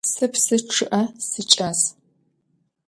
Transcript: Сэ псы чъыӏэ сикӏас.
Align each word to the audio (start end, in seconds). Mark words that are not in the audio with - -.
Сэ 0.11 0.25
псы 0.31 0.55
чъыӏэ 0.73 1.01
сикӏас. 1.27 1.79